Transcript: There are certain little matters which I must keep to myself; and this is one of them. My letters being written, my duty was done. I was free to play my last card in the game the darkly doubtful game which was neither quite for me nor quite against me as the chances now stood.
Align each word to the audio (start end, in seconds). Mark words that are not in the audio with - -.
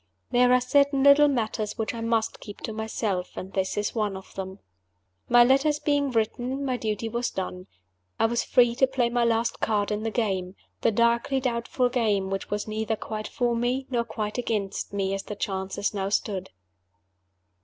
There 0.31 0.51
are 0.51 0.59
certain 0.61 1.03
little 1.03 1.27
matters 1.27 1.77
which 1.77 1.93
I 1.93 2.01
must 2.01 2.39
keep 2.39 2.61
to 2.61 2.73
myself; 2.73 3.37
and 3.37 3.53
this 3.53 3.77
is 3.77 3.93
one 3.93 4.17
of 4.17 4.33
them. 4.33 4.57
My 5.29 5.43
letters 5.43 5.77
being 5.77 6.09
written, 6.09 6.65
my 6.65 6.75
duty 6.75 7.07
was 7.07 7.29
done. 7.29 7.67
I 8.19 8.25
was 8.25 8.43
free 8.43 8.73
to 8.77 8.87
play 8.87 9.11
my 9.11 9.23
last 9.23 9.59
card 9.59 9.91
in 9.91 10.01
the 10.01 10.09
game 10.09 10.55
the 10.81 10.89
darkly 10.91 11.39
doubtful 11.39 11.87
game 11.87 12.31
which 12.31 12.49
was 12.49 12.67
neither 12.67 12.95
quite 12.95 13.27
for 13.27 13.55
me 13.55 13.85
nor 13.91 14.03
quite 14.03 14.39
against 14.39 14.91
me 14.91 15.13
as 15.13 15.21
the 15.21 15.35
chances 15.35 15.93
now 15.93 16.09
stood. 16.09 16.49